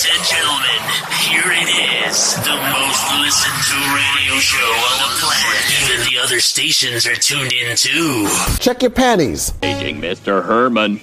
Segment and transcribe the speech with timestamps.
[0.00, 0.80] Ladies and gentlemen,
[1.28, 2.34] here it is.
[2.36, 5.82] The most listened to radio show on the planet.
[5.82, 8.26] Even the other stations are tuned in too.
[8.60, 9.52] Check your panties.
[9.62, 10.42] Aging Mr.
[10.42, 11.00] Herman.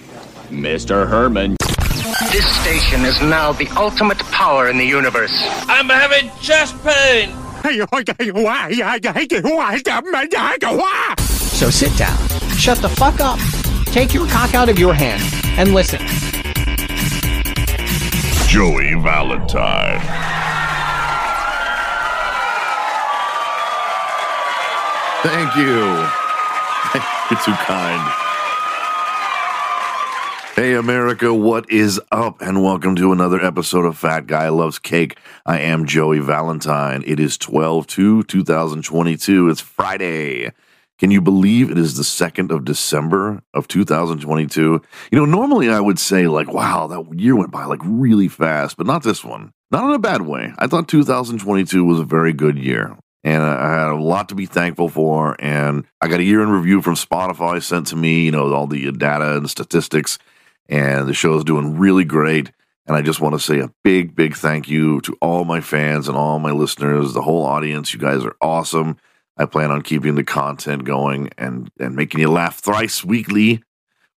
[0.49, 1.07] Mr.
[1.07, 1.57] Herman.
[2.31, 5.35] This station is now the ultimate power in the universe.
[5.67, 7.29] I'm having chest pain.
[11.35, 12.17] So sit down,
[12.57, 13.37] shut the fuck up,
[13.93, 15.21] take your cock out of your hand,
[15.59, 16.01] and listen.
[18.47, 19.99] Joey Valentine.
[25.21, 26.07] Thank you.
[27.29, 28.13] You're too kind.
[30.55, 32.41] Hey, America, what is up?
[32.41, 35.17] And welcome to another episode of Fat Guy Loves Cake.
[35.45, 37.03] I am Joey Valentine.
[37.05, 39.49] It is 12 2 2022.
[39.49, 40.53] It's Friday.
[40.99, 44.81] Can you believe it is the 2nd of December of 2022?
[45.11, 48.77] You know, normally I would say, like, wow, that year went by like really fast,
[48.77, 49.53] but not this one.
[49.69, 50.53] Not in a bad way.
[50.57, 52.97] I thought 2022 was a very good year.
[53.23, 55.35] And I had a lot to be thankful for.
[55.39, 58.67] And I got a year in review from Spotify sent to me, you know, all
[58.67, 60.17] the uh, data and statistics.
[60.69, 62.51] And the show is doing really great.
[62.85, 66.07] And I just want to say a big, big thank you to all my fans
[66.07, 67.93] and all my listeners, the whole audience.
[67.93, 68.97] You guys are awesome.
[69.37, 73.63] I plan on keeping the content going and, and making you laugh thrice weekly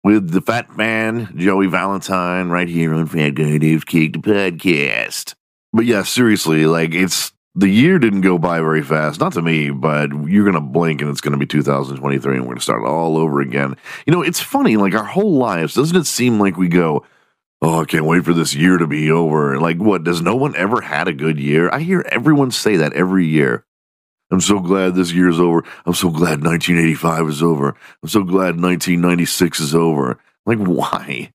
[0.03, 5.35] with the fat man, Joey Valentine, right here on Fat Guy Loves Cake the podcast.
[5.73, 9.19] But yeah, seriously, like it's the year didn't go by very fast.
[9.19, 12.61] Not to me, but you're gonna blink and it's gonna be 2023 and we're gonna
[12.61, 13.75] start all over again.
[14.05, 17.05] You know, it's funny, like our whole lives, doesn't it seem like we go,
[17.61, 19.59] Oh, I can't wait for this year to be over.
[19.59, 20.05] Like, what?
[20.05, 21.69] Does no one ever had a good year?
[21.73, 23.65] I hear everyone say that every year.
[24.31, 25.63] I'm so glad this year's over.
[25.85, 27.69] I'm so glad 1985 is over.
[28.03, 30.19] I'm so glad 1996 is over.
[30.45, 31.31] Like, why?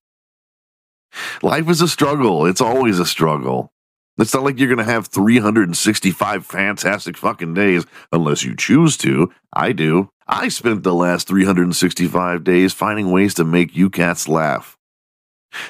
[1.41, 2.45] Life is a struggle.
[2.45, 3.71] It's always a struggle.
[4.17, 9.31] It's not like you're going to have 365 fantastic fucking days unless you choose to.
[9.51, 10.09] I do.
[10.27, 14.77] I spent the last 365 days finding ways to make you cats laugh.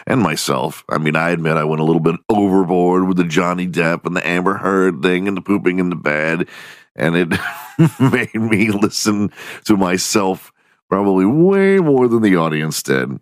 [0.08, 0.84] And myself.
[0.90, 4.16] I mean, I admit I went a little bit overboard with the Johnny Depp and
[4.16, 6.48] the Amber Heard thing and the pooping in the bed.
[6.96, 7.30] And it
[8.00, 9.32] made me listen
[9.66, 10.52] to myself
[10.90, 13.20] probably way more than the audience did.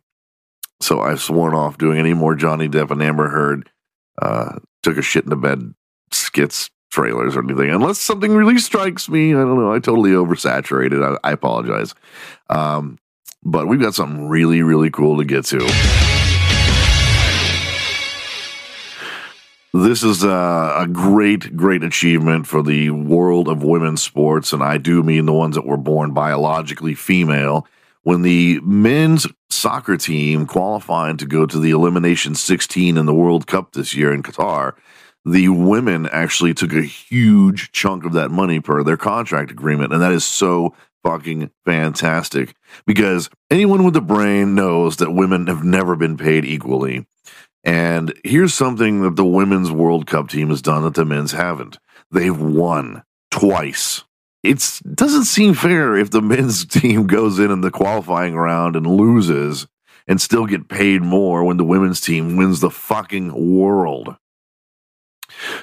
[0.82, 3.70] So I've sworn off doing any more Johnny Depp and Amber Heard
[4.22, 5.74] uh, took a shit in the bed
[6.12, 7.70] skits trailers or anything.
[7.70, 11.18] Unless something really strikes me i don't know i totally oversaturated.
[11.24, 11.96] I, I apologize.
[12.50, 13.00] Um,
[13.44, 16.13] but we've got something really really cool to get to
[19.74, 24.78] this is a, a great great achievement for the world of women's sports and i
[24.78, 27.68] do mean the ones that were born biologically female
[28.04, 33.48] when the men's soccer team qualified to go to the elimination 16 in the World
[33.48, 34.74] Cup this year in Qatar,
[35.26, 39.94] the women actually took a huge chunk of that money per their contract agreement.
[39.94, 45.64] And that is so fucking fantastic because anyone with a brain knows that women have
[45.64, 47.06] never been paid equally.
[47.64, 51.80] And here's something that the women's World Cup team has done that the men's haven't.
[52.12, 54.04] They've won twice
[54.44, 58.86] it doesn't seem fair if the men's team goes in in the qualifying round and
[58.86, 59.66] loses
[60.06, 64.18] and still get paid more when the women's team wins the fucking world.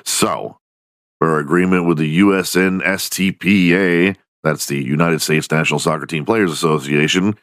[0.02, 0.58] So,
[1.18, 2.56] for agreement with the USNSTPA,
[4.42, 7.36] that's the United States National Soccer Team Players Association,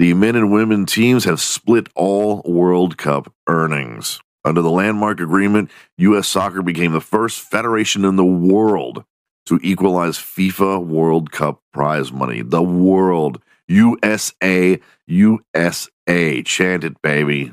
[0.00, 4.18] the men and women teams have split all World Cup earnings.
[4.46, 6.26] Under the landmark agreement, U.S.
[6.26, 9.04] soccer became the first federation in the world
[9.44, 12.40] to equalize FIFA World Cup prize money.
[12.40, 13.42] The world.
[13.68, 16.42] USA, USA.
[16.44, 17.52] Chant it, baby.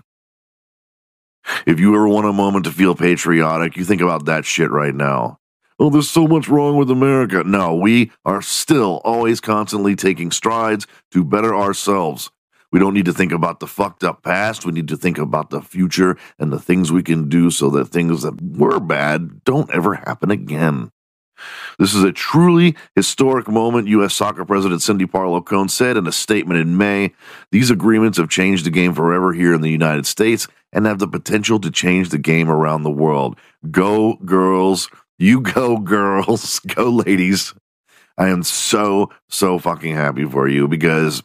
[1.65, 4.95] If you ever want a moment to feel patriotic, you think about that shit right
[4.95, 5.37] now.
[5.79, 7.43] Oh, there's so much wrong with America.
[7.43, 12.31] No, we are still always constantly taking strides to better ourselves.
[12.72, 14.66] We don't need to think about the fucked up past.
[14.66, 17.86] We need to think about the future and the things we can do so that
[17.86, 20.91] things that were bad don't ever happen again.
[21.80, 24.15] This is a truly historic moment, U.S.
[24.15, 27.13] Soccer President Cindy Parlow Cone said in a statement in May.
[27.51, 31.07] These agreements have changed the game forever here in the United States and have the
[31.07, 33.38] potential to change the game around the world.
[33.69, 34.89] Go, girls.
[35.19, 36.59] You go, girls.
[36.75, 37.53] Go, ladies.
[38.18, 41.21] I am so, so fucking happy for you because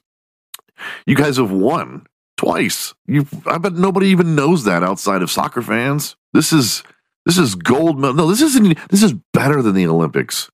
[1.06, 2.06] you guys have won
[2.37, 2.94] twice.
[3.06, 6.17] You, I bet nobody even knows that outside of soccer fans.
[6.32, 6.82] This is
[7.25, 8.14] this is gold medal.
[8.14, 8.79] No, this isn't.
[8.88, 10.50] This is better than the Olympics.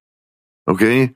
[0.68, 1.14] Okay,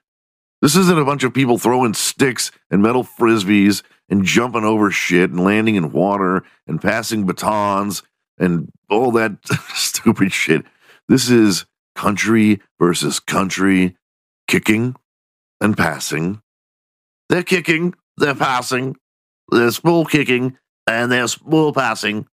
[0.63, 5.31] this isn't a bunch of people throwing sticks and metal frisbees and jumping over shit
[5.31, 8.03] and landing in water and passing batons
[8.39, 9.37] and all that
[9.75, 10.65] stupid shit.
[11.09, 13.97] This is country versus country
[14.47, 14.95] kicking
[15.61, 16.41] and passing.
[17.29, 18.97] They're kicking, they're passing,
[19.53, 22.27] there's more kicking, and there's more passing,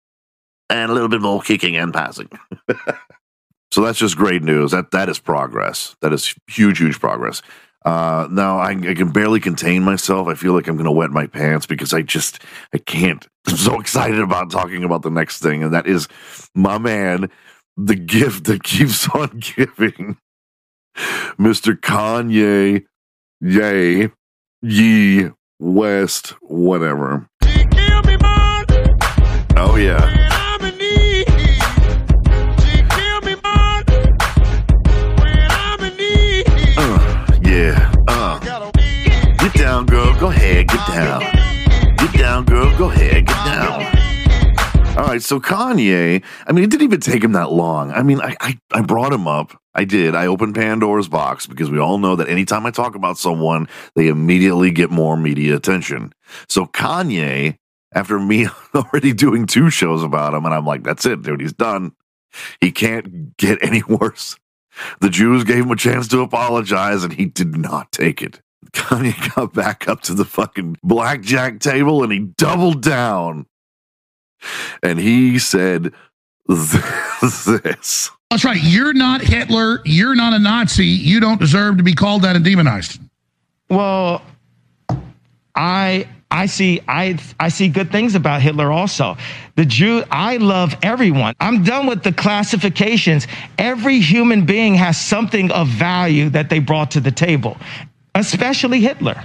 [0.71, 2.29] and a little bit more kicking and passing.
[3.71, 4.71] so that's just great news.
[4.71, 5.97] That that is progress.
[6.03, 7.43] That is huge, huge progress.
[7.85, 10.27] Uh, now I, I can barely contain myself.
[10.27, 12.43] I feel like I'm going to wet my pants because I just
[12.75, 13.27] I can't.
[13.47, 16.09] I'm so excited about talking about the next thing, and that is
[16.55, 17.31] my man,
[17.77, 20.19] the gift that keeps on giving,
[21.39, 21.79] Mr.
[21.79, 22.85] Kanye,
[23.41, 24.11] yay,
[24.63, 27.29] ye West, whatever.
[29.59, 30.03] Oh yeah.
[36.79, 37.93] Uh, yeah.
[38.07, 38.39] Uh.
[39.39, 40.15] Get down, girl.
[40.19, 40.69] Go ahead.
[40.69, 41.36] Get down.
[45.17, 45.23] Right.
[45.23, 47.91] So Kanye, I mean, it didn't even take him that long.
[47.93, 49.61] I mean, I, I, I brought him up.
[49.75, 50.15] I did.
[50.15, 54.09] I opened Pandora's box because we all know that anytime I talk about someone, they
[54.09, 56.13] immediately get more media attention.
[56.49, 57.57] So Kanye,
[57.95, 61.41] after me already doing two shows about him, and I'm like, that's it, dude.
[61.41, 61.93] He's done.
[62.61, 64.37] He can't get any worse.
[65.01, 68.41] The Jews gave him a chance to apologize, and he did not take it.
[68.73, 73.47] Kanye got back up to the fucking blackjack table and he doubled down.
[74.83, 75.93] And he said
[76.49, 78.11] this.
[78.31, 78.61] That's right.
[78.61, 79.81] You're not Hitler.
[79.85, 80.87] You're not a Nazi.
[80.87, 83.01] You don't deserve to be called that and demonized.
[83.69, 84.23] Well,
[85.55, 89.17] I I see I I see good things about Hitler also.
[89.55, 91.35] The Jew I love everyone.
[91.41, 93.27] I'm done with the classifications.
[93.59, 97.57] Every human being has something of value that they brought to the table,
[98.15, 99.23] especially Hitler.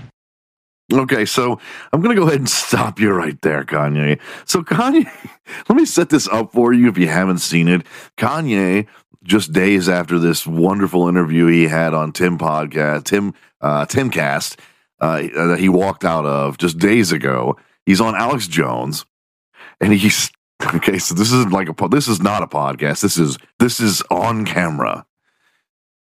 [0.91, 1.59] Okay, so
[1.93, 4.19] I'm going to go ahead and stop you right there, Kanye.
[4.45, 5.09] So, Kanye,
[5.69, 7.85] let me set this up for you if you haven't seen it.
[8.17, 8.88] Kanye,
[9.23, 14.57] just days after this wonderful interview he had on Tim podcast, Tim uh, Timcast,
[14.99, 19.05] uh, that he walked out of just days ago, he's on Alex Jones,
[19.79, 20.31] and he's
[20.75, 20.97] okay.
[20.97, 23.01] So this isn't like a this is not a podcast.
[23.01, 25.05] This is this is on camera.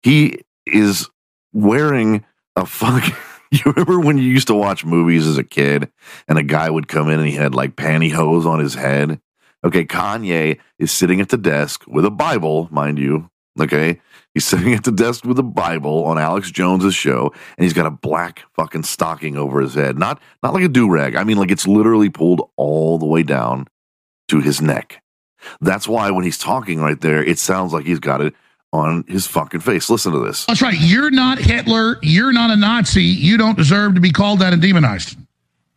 [0.03, 1.09] He is
[1.53, 2.25] wearing
[2.57, 3.15] a fucking.
[3.65, 5.91] You remember when you used to watch movies as a kid
[6.29, 9.21] and a guy would come in and he had like pantyhose on his head?
[9.65, 13.29] Okay, Kanye is sitting at the desk with a Bible, mind you.
[13.61, 14.01] Okay,
[14.35, 17.87] he's sitting at the desk with a Bible on Alex Jones's show, and he's got
[17.87, 19.99] a black fucking stocking over his head.
[19.99, 21.17] Not not like a do rag.
[21.17, 23.67] I mean, like it's literally pulled all the way down
[24.29, 25.03] to his neck.
[25.61, 28.35] That's why when he's talking right there, it sounds like he's got it
[28.73, 29.91] on his fucking face.
[29.91, 30.45] Listen to this.
[30.47, 30.77] That's right.
[30.79, 31.99] You're not Hitler.
[32.03, 33.05] You're not a Nazi.
[33.05, 35.17] You don't deserve to be called that and demonized.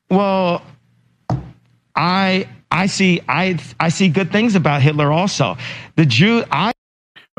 [0.09, 0.61] Well,
[1.95, 5.57] I I see I I see good things about Hitler also.
[5.95, 6.73] The Jew I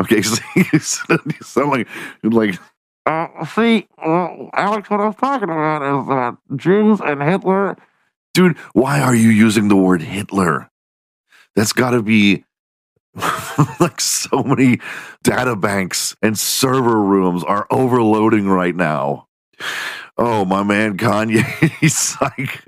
[0.00, 0.78] Okay, so you
[1.42, 1.88] sound like
[2.22, 2.58] like.
[3.06, 7.76] Uh, see, uh, Alex, what I was talking about is uh, Jews and Hitler.
[8.32, 10.70] Dude, why are you using the word Hitler?
[11.54, 12.44] That's got to be
[13.80, 14.80] like so many
[15.22, 19.28] data banks and server rooms are overloading right now.
[20.16, 21.44] Oh, my man Kanye,
[21.80, 22.64] he's like,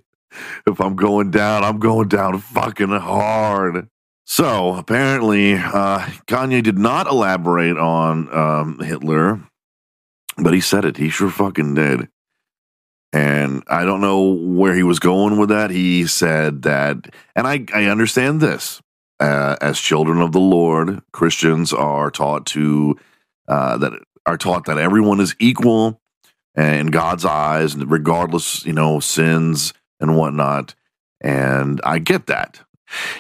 [0.67, 3.89] if I'm going down, I'm going down fucking hard.
[4.25, 9.41] So apparently, uh, Kanye did not elaborate on um, Hitler,
[10.37, 10.97] but he said it.
[10.97, 12.09] He sure fucking did.
[13.13, 15.71] And I don't know where he was going with that.
[15.71, 18.83] He said that, and I, I understand this.
[19.19, 22.99] Uh, as children of the Lord, Christians are taught to
[23.49, 23.93] uh, that
[24.27, 26.01] are taught that everyone is equal
[26.55, 30.75] in God's eyes, regardless, you know, sins and whatnot.
[31.21, 32.61] And I get that.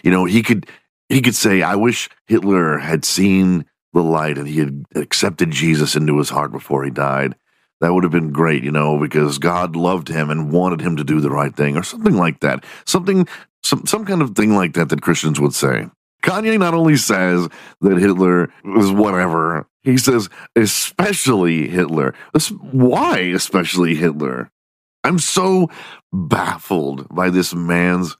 [0.02, 0.66] You know, he could
[1.08, 5.96] he could say, "I wish Hitler had seen the light and he had accepted Jesus
[5.96, 7.36] into his heart before he died."
[7.80, 11.04] That would have been great, you know, because God loved him and wanted him to
[11.04, 12.64] do the right thing, or something like that.
[12.86, 13.28] Something,
[13.66, 15.88] some, some kind of thing like that that Christians would say.
[16.22, 17.48] Kanye not only says
[17.80, 22.14] that Hitler was whatever, he says especially Hitler.
[22.72, 24.50] Why especially Hitler?
[25.04, 25.70] I'm so
[26.12, 28.16] baffled by this man's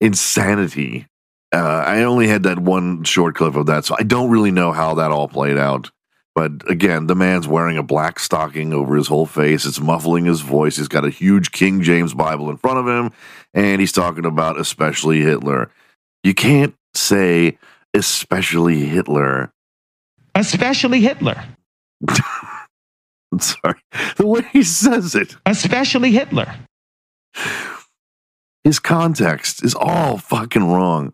[0.00, 1.06] insanity.
[1.52, 4.72] Uh, I only had that one short clip of that, so I don't really know
[4.72, 5.90] how that all played out.
[6.34, 9.66] But again, the man's wearing a black stocking over his whole face.
[9.66, 10.76] It's muffling his voice.
[10.76, 13.12] He's got a huge King James Bible in front of him,
[13.52, 15.70] and he's talking about especially Hitler.
[16.22, 17.58] You can't say
[17.94, 19.52] especially Hitler.
[20.34, 21.42] especially Hitler.
[23.32, 23.80] I'm sorry.
[24.16, 26.46] The way he says it, Especially Hitler.
[28.64, 31.12] his context is all fucking wrong.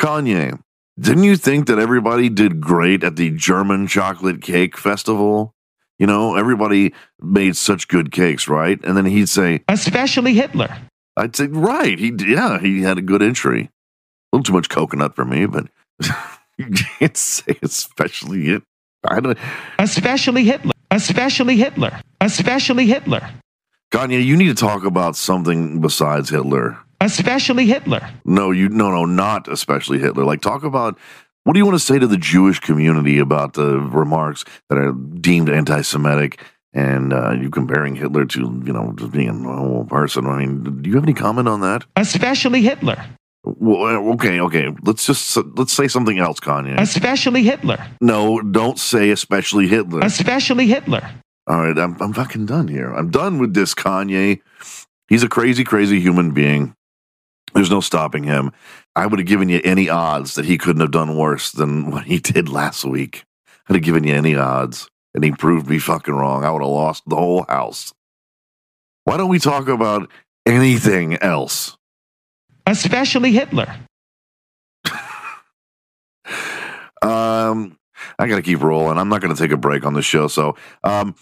[0.00, 0.60] Kanye,
[1.00, 5.54] Didn't you think that everybody did great at the German chocolate cake festival?
[5.98, 8.78] You know, everybody made such good cakes, right?
[8.84, 10.76] And then he'd say, especially Hitler.
[11.16, 11.98] I'd say, right.
[11.98, 13.70] He, yeah, he had a good entry.
[14.32, 15.68] A little too much coconut for me, but
[16.58, 16.66] you
[16.98, 18.62] can't say especially it.
[19.08, 19.38] I don't.
[19.78, 20.72] Especially Hitler.
[20.90, 21.98] Especially Hitler.
[22.20, 23.26] Especially Hitler.
[23.90, 26.78] Kanye, you need to talk about something besides Hitler.
[27.00, 28.08] Especially Hitler.
[28.24, 30.24] No, you no no not especially Hitler.
[30.24, 30.98] Like talk about
[31.44, 34.92] what do you want to say to the Jewish community about the remarks that are
[34.92, 36.42] deemed anti-Semitic
[36.72, 40.26] and uh, you comparing Hitler to you know just being a normal person?
[40.26, 41.84] I mean, do you have any comment on that?
[41.96, 43.02] Especially Hitler.
[43.42, 44.68] Well, uh, okay, okay.
[44.82, 46.78] Let's just let's say something else, Kanye.
[46.78, 47.78] Especially Hitler.
[48.02, 50.00] No, don't say especially Hitler.
[50.00, 51.08] Especially Hitler.
[51.46, 52.92] All right, I'm I'm fucking done here.
[52.92, 54.40] I'm done with this Kanye.
[55.08, 56.74] He's a crazy, crazy human being.
[57.54, 58.52] There's no stopping him.
[58.96, 62.04] I would have given you any odds that he couldn't have done worse than what
[62.04, 63.24] he did last week.
[63.68, 66.44] I'd have given you any odds, and he proved me fucking wrong.
[66.44, 67.92] I would have lost the whole house.
[69.04, 70.10] Why don't we talk about
[70.46, 71.76] anything else?
[72.66, 73.74] Especially Hitler.
[77.02, 77.78] um,
[78.18, 78.98] I got to keep rolling.
[78.98, 80.28] I'm not going to take a break on the show.
[80.28, 81.14] So, um,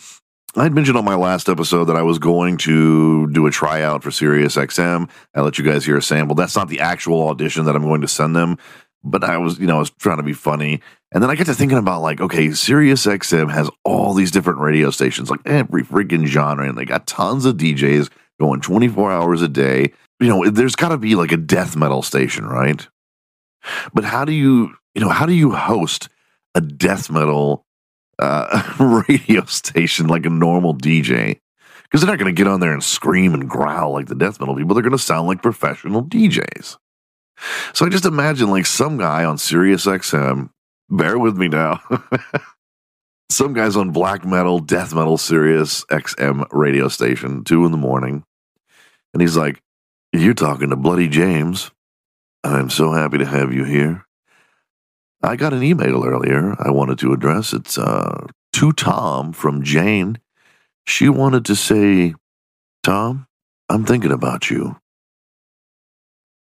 [0.60, 4.10] I'd mentioned on my last episode that I was going to do a tryout for
[4.10, 5.08] Sirius XM.
[5.34, 6.34] I let you guys hear a sample.
[6.34, 8.58] That's not the actual audition that I'm going to send them,
[9.04, 10.80] but I was, you know, I was trying to be funny.
[11.12, 14.58] And then I get to thinking about like, okay, Sirius XM has all these different
[14.58, 18.10] radio stations, like every freaking genre, and they got tons of DJs
[18.40, 19.92] going 24 hours a day.
[20.18, 22.86] You know, there's got to be like a death metal station, right?
[23.94, 26.08] But how do you, you know, how do you host
[26.54, 27.64] a death metal
[28.18, 28.62] uh,
[29.08, 31.40] radio station like a normal DJ?
[31.82, 34.40] Because they're not going to get on there and scream and growl like the death
[34.40, 34.74] metal people.
[34.74, 36.76] They're going to sound like professional DJs.
[37.72, 40.50] So I just imagine like some guy on Sirius XM.
[40.90, 41.80] Bear with me now.
[43.30, 48.24] some guys on black metal, death metal, Sirius XM radio station, two in the morning,
[49.12, 49.62] and he's like,
[50.12, 51.70] "You're talking to Bloody James.
[52.42, 54.07] I'm so happy to have you here."
[55.22, 57.52] I got an email earlier I wanted to address.
[57.52, 60.18] It's uh, to Tom from Jane.
[60.86, 62.14] She wanted to say,
[62.82, 63.26] Tom,
[63.68, 64.76] I'm thinking about you.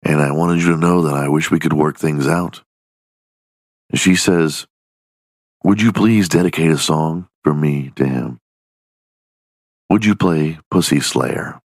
[0.02, 2.62] And I wanted you to know that I wish we could work things out.
[3.94, 4.66] She says,
[5.64, 8.38] Would you please dedicate a song for me to him?
[9.90, 11.60] Would you play Pussy Slayer?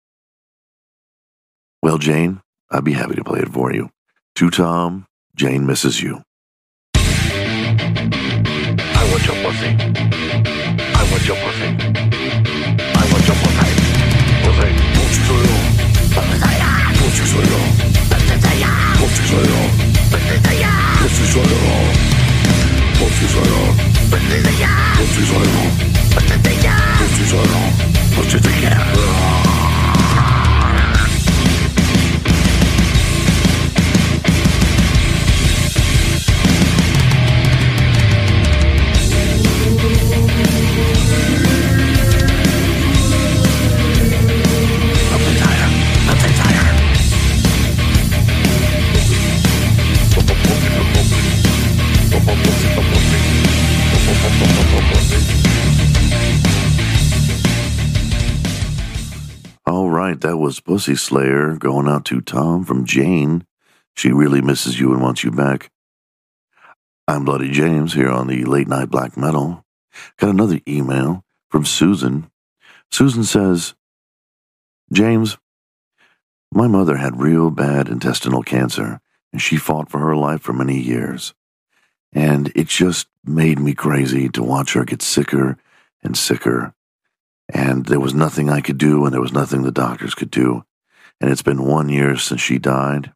[1.83, 3.91] Well, Jane, I'd be happy to play it for you.
[4.37, 5.07] To Tom,
[5.37, 6.23] Jane misses you.
[9.15, 9.71] Want your pussy.
[9.71, 11.69] I want your pussy.
[12.83, 13.63] I want your pussy.
[14.43, 14.69] Pussy.
[14.97, 15.55] Pussy soyo.
[16.99, 17.61] Pussy soyo.
[18.99, 19.61] Pussy soyo.
[20.99, 21.61] Pussy soyo.
[22.99, 23.61] Pussy soyo.
[24.99, 25.63] Pussy soyo.
[26.17, 27.61] Pussy soyo.
[28.17, 29.54] Pussy soyo.
[60.25, 63.47] That was Pussy Slayer going out to Tom from Jane.
[63.95, 65.71] She really misses you and wants you back.
[67.07, 69.67] I'm Bloody James here on the Late Night Black Metal.
[70.17, 72.31] Got another email from Susan.
[72.91, 73.75] Susan says,
[74.91, 75.37] James,
[76.51, 80.81] my mother had real bad intestinal cancer, and she fought for her life for many
[80.81, 81.35] years.
[82.15, 85.59] And it just made me crazy to watch her get sicker
[86.03, 86.75] and sicker
[87.53, 90.65] and there was nothing I could do, and there was nothing the doctors could do.
[91.21, 93.13] And it's been one year since she died.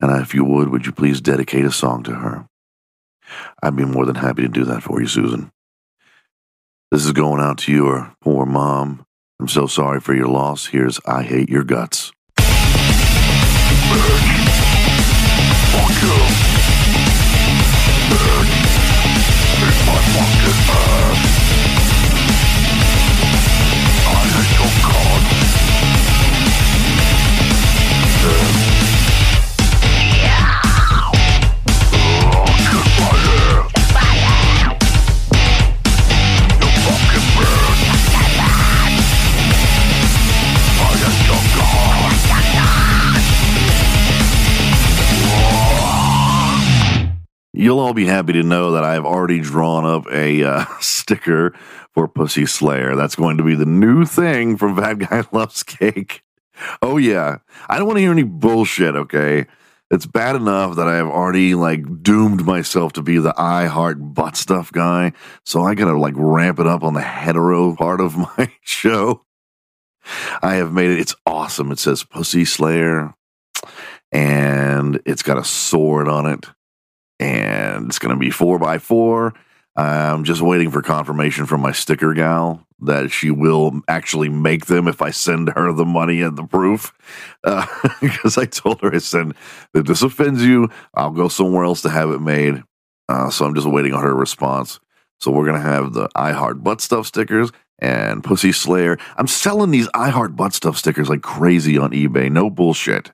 [0.00, 2.46] And if you would, would you please dedicate a song to her?
[3.62, 5.52] I'd be more than happy to do that for you, Susan.
[6.90, 9.06] This is going out to your poor mom.
[9.40, 10.66] I'm so sorry for your loss.
[10.66, 12.12] Here's I Hate Your Guts.
[47.92, 51.54] All be happy to know that I've already drawn up a uh, sticker
[51.92, 52.96] for Pussy Slayer.
[52.96, 56.22] That's going to be the new thing from Fat Guy Loves Cake.
[56.80, 58.96] Oh yeah, I don't want to hear any bullshit.
[58.96, 59.46] Okay,
[59.90, 63.98] it's bad enough that I have already like doomed myself to be the I heart
[63.98, 65.12] butt stuff guy.
[65.44, 69.26] So I gotta like ramp it up on the hetero part of my show.
[70.40, 70.98] I have made it.
[70.98, 71.70] It's awesome.
[71.70, 73.12] It says Pussy Slayer,
[74.10, 76.46] and it's got a sword on it,
[77.22, 79.34] and it's gonna be four by four.
[79.76, 84.88] I'm just waiting for confirmation from my sticker gal that she will actually make them
[84.88, 86.92] if I send her the money and the proof.
[87.44, 87.66] Uh,
[88.00, 89.32] because I told her, I said,
[89.72, 92.62] if this offends you, I'll go somewhere else to have it made.
[93.08, 94.80] Uh, so I'm just waiting on her response.
[95.20, 98.98] So we're going to have the I Heart Butt Stuff stickers and Pussy Slayer.
[99.16, 102.30] I'm selling these I Heart Butt Stuff stickers like crazy on eBay.
[102.30, 103.12] No bullshit.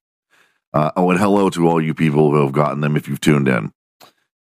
[0.73, 3.49] Uh, oh, and hello to all you people who have gotten them if you've tuned
[3.49, 3.73] in.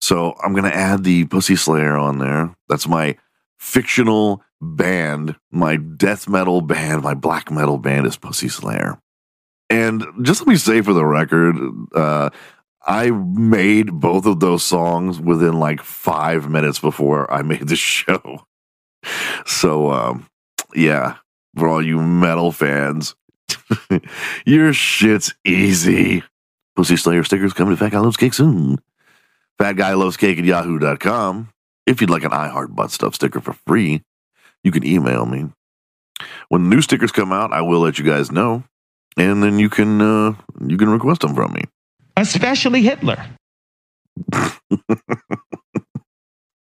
[0.03, 2.57] So I'm going to add the Pussy Slayer on there.
[2.69, 3.17] That's my
[3.61, 8.99] fictional band, my death metal band, my black metal band is Pussy Slayer.
[9.71, 11.55] And just let me say for the record,
[11.95, 12.31] uh,
[12.85, 18.45] I made both of those songs within like five minutes before I made the show.
[19.47, 20.27] So, um,
[20.75, 21.19] yeah,
[21.57, 23.15] for all you metal fans,
[24.45, 26.25] your shit's easy.
[26.75, 28.79] Pussy Slayer stickers coming to Fat Loves Cake soon.
[29.59, 31.49] Fat Guy Loves Cake at yahoo.com.
[31.87, 34.03] If you'd like an I Heart Butt Stuff sticker for free,
[34.63, 35.47] you can email me.
[36.49, 38.63] When new stickers come out, I will let you guys know,
[39.17, 40.35] and then you can uh,
[40.67, 41.65] you can request them from me.
[42.17, 43.25] Especially Hitler.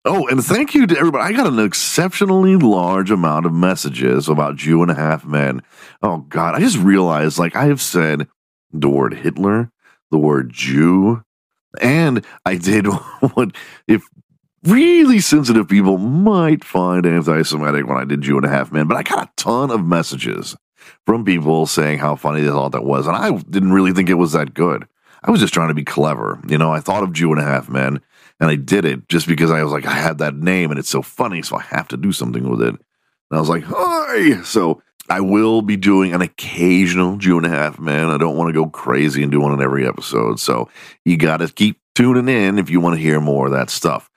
[0.04, 1.24] Oh, and thank you to everybody.
[1.24, 5.62] I got an exceptionally large amount of messages about Jew and a half men.
[6.02, 8.28] Oh God, I just realized like I have said
[8.72, 9.70] the word Hitler,
[10.10, 11.22] the word Jew,
[11.80, 12.86] and I did
[13.34, 13.56] what
[13.88, 14.04] if
[14.64, 18.98] really sensitive people might find anti-Semitic when I did Jew and a Half Men, but
[18.98, 20.56] I got a ton of messages
[21.06, 24.16] from people saying how funny they thought that was, and I didn't really think it
[24.16, 24.88] was that good.
[25.24, 26.72] I was just trying to be clever, you know.
[26.72, 28.02] I thought of Jew and a Half Men,
[28.40, 30.90] and I did it just because I was like, I had that name, and it's
[30.90, 32.76] so funny, so I have to do something with it.
[33.32, 34.42] And I was like, hi.
[34.44, 38.10] So I will be doing an occasional Jew and a Half Man.
[38.10, 40.70] I don't want to go crazy and do one in every episode, so
[41.06, 44.10] you got to keep tuning in if you want to hear more of that stuff.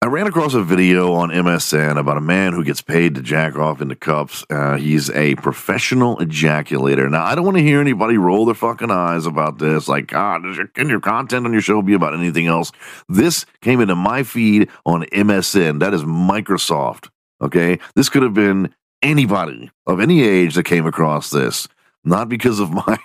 [0.00, 3.56] I ran across a video on MSN about a man who gets paid to jack
[3.56, 4.44] off into cups.
[4.48, 7.10] Uh, he's a professional ejaculator.
[7.10, 9.88] Now, I don't want to hear anybody roll their fucking eyes about this.
[9.88, 12.70] Like, God, your, can your content on your show be about anything else?
[13.08, 15.80] This came into my feed on MSN.
[15.80, 17.08] That is Microsoft.
[17.40, 17.78] Okay.
[17.94, 21.68] This could have been anybody of any age that came across this,
[22.04, 22.98] not because of my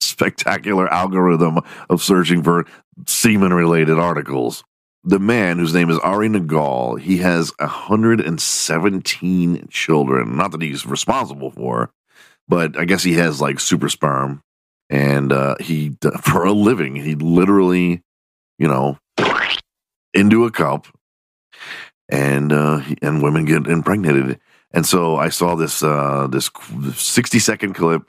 [0.00, 2.66] spectacular algorithm of searching for
[3.06, 4.64] semen related articles
[5.04, 10.36] the man whose name is Ari Nagel, he has 117 children.
[10.36, 11.90] Not that he's responsible for,
[12.48, 14.42] but I guess he has like super sperm.
[14.90, 18.02] And uh, he, for a living, he literally,
[18.58, 18.98] you know,
[20.12, 20.86] into a cup,
[22.10, 24.40] and uh, and women get impregnated.
[24.72, 26.50] And so I saw this uh, this
[26.94, 28.02] 60 second clip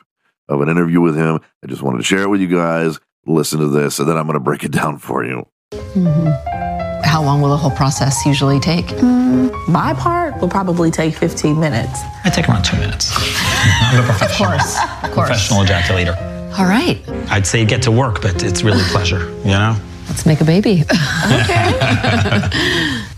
[0.49, 1.39] of an interview with him.
[1.63, 2.99] I just wanted to share it with you guys.
[3.25, 5.47] Listen to this, and then I'm going to break it down for you.
[5.71, 6.61] Mm-hmm.
[7.03, 8.85] How long will the whole process usually take?
[8.85, 11.99] Mm, my part will probably take 15 minutes.
[12.23, 13.11] I take around two minutes.
[13.13, 14.49] I'm a professional.
[14.51, 15.27] Of course, of course.
[15.27, 16.15] Professional ejaculator.
[16.57, 17.01] All right.
[17.29, 19.77] I'd say get to work, but it's really pleasure, you know?
[20.07, 20.83] Let's make a baby.
[21.25, 23.01] okay.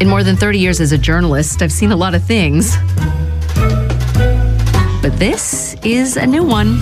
[0.00, 2.74] In more than 30 years as a journalist, I've seen a lot of things.
[5.02, 6.80] But this is a new one.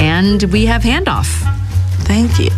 [0.00, 1.26] And we have handoff.
[2.04, 2.50] Thank you.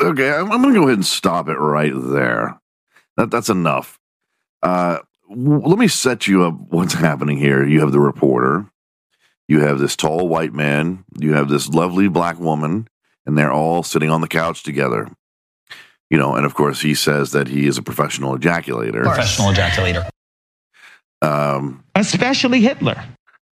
[0.00, 2.58] Okay, I'm, I'm going to go ahead and stop it right there.
[3.18, 3.98] That, that's enough.
[4.62, 4.98] Uh,
[5.28, 7.66] w- let me set you up what's happening here.
[7.66, 8.66] You have the reporter,
[9.46, 12.88] you have this tall white man, you have this lovely black woman,
[13.26, 15.08] and they're all sitting on the couch together.
[16.10, 19.02] You know, and of course, he says that he is a professional ejaculator.
[19.02, 20.08] Professional ejaculator.
[21.22, 23.02] Um, Especially Hitler.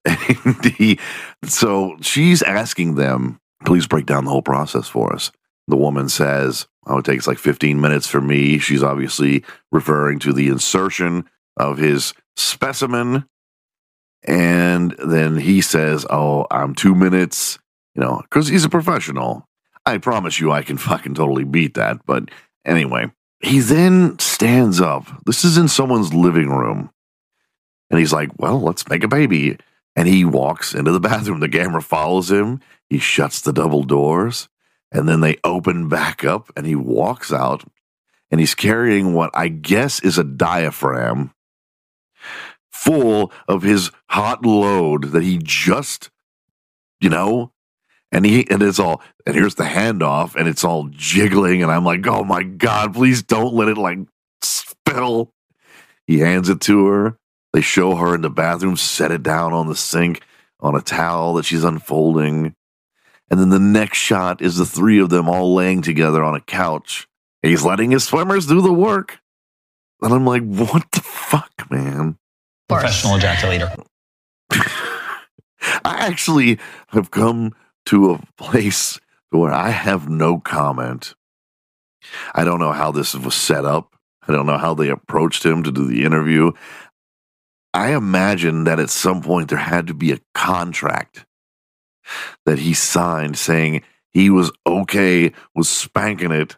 [0.77, 0.99] he,
[1.45, 5.33] so she's asking them, please break down the whole process for us.
[5.69, 8.59] The woman says, Oh, it takes like 15 minutes for me.
[8.59, 11.25] She's obviously referring to the insertion
[11.57, 13.25] of his specimen.
[14.25, 17.59] And then he says, Oh, I'm two minutes,
[17.95, 19.49] you know, because he's a professional.
[19.85, 22.05] I promise you, I can fucking totally beat that.
[22.07, 22.31] But
[22.65, 25.07] anyway, he then stands up.
[25.27, 26.91] This is in someone's living room.
[27.91, 29.59] And he's like, well, let's make a baby.
[29.95, 31.41] And he walks into the bathroom.
[31.41, 32.61] The camera follows him.
[32.89, 34.49] He shuts the double doors
[34.93, 37.65] and then they open back up and he walks out
[38.31, 41.33] and he's carrying what I guess is a diaphragm
[42.71, 46.11] full of his hot load that he just,
[47.01, 47.53] you know,
[48.11, 51.85] and he and it's all and here's the handoff and it's all jiggling and I'm
[51.85, 53.99] like, oh my god, please don't let it like
[54.43, 55.33] spill.
[56.07, 57.17] He hands it to her.
[57.53, 60.23] They show her in the bathroom, set it down on the sink
[60.61, 62.55] on a towel that she's unfolding.
[63.31, 66.41] And then the next shot is the three of them all laying together on a
[66.41, 67.09] couch.
[67.43, 69.19] He's letting his swimmers do the work.
[70.01, 72.17] And I'm like, what the fuck, man?
[72.69, 73.85] Professional ejaculator.
[75.85, 76.59] I actually
[76.89, 77.55] have come
[77.87, 78.99] to a place
[79.33, 81.15] where I have no comment.
[82.35, 83.95] I don't know how this was set up.
[84.27, 86.53] I don't know how they approached him to do the interview.
[87.75, 91.25] I imagine that at some point there had to be a contract
[92.45, 96.57] that he signed saying he was okay with spanking it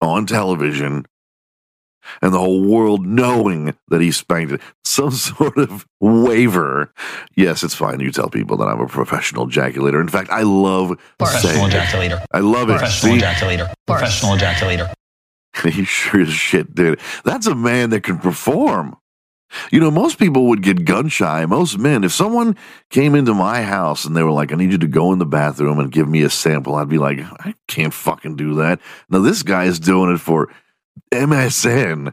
[0.00, 1.06] on television
[2.22, 4.60] and the whole world knowing that he spanked it.
[4.84, 6.92] Some sort of waiver.
[7.36, 8.00] Yes, it's fine.
[8.00, 10.00] You tell people that I'm a professional ejaculator.
[10.00, 12.24] In fact, I love Professional saying ejaculator.
[12.32, 12.78] I love it.
[12.78, 13.20] Professional See?
[13.20, 13.74] ejaculator.
[13.86, 14.92] Professional ejaculator.
[15.64, 17.00] He sure as shit did.
[17.24, 18.96] That's a man that can perform.
[19.70, 21.46] You know, most people would get gun shy.
[21.46, 22.56] Most men, if someone
[22.90, 25.26] came into my house and they were like, I need you to go in the
[25.26, 28.80] bathroom and give me a sample, I'd be like, I can't fucking do that.
[29.08, 30.50] Now, this guy is doing it for
[31.12, 32.12] MSN.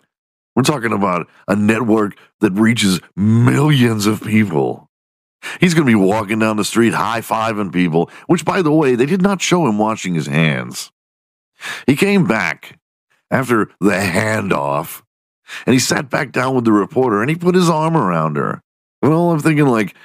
[0.55, 4.89] We're talking about a network that reaches millions of people.
[5.59, 8.95] He's going to be walking down the street high fiving people, which, by the way,
[8.95, 10.91] they did not show him washing his hands.
[11.85, 12.79] He came back
[13.31, 15.01] after the handoff
[15.65, 18.61] and he sat back down with the reporter and he put his arm around her.
[19.01, 19.95] And all I'm thinking, like,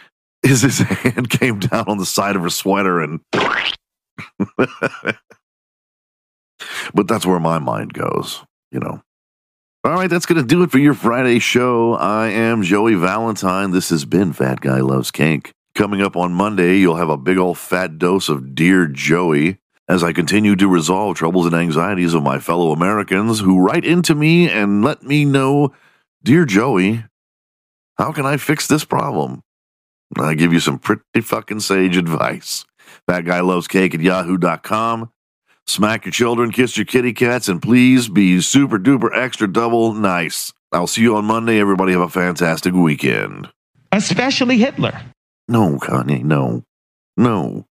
[0.42, 3.20] is his hand came down on the side of her sweater and.
[6.92, 9.02] but that's where my mind goes, you know.
[9.84, 11.94] All right, that's going to do it for your Friday show.
[11.94, 13.70] I am Joey Valentine.
[13.70, 15.52] This has been Fat Guy Loves Cake.
[15.74, 20.02] Coming up on Monday, you'll have a big old fat dose of Dear Joey as
[20.02, 24.50] I continue to resolve troubles and anxieties of my fellow Americans who write into me
[24.50, 25.72] and let me know,
[26.22, 27.04] Dear Joey,
[27.96, 29.42] how can I fix this problem?
[30.18, 32.64] I give you some pretty fucking sage advice.
[33.06, 35.10] Fat guy loves cake at yahoo.com.
[35.68, 40.50] Smack your children, kiss your kitty cats, and please be super duper extra double nice.
[40.72, 41.60] I'll see you on Monday.
[41.60, 43.50] Everybody have a fantastic weekend.
[43.92, 44.98] Especially Hitler.
[45.46, 46.62] No, Kanye, no.
[47.18, 47.66] No.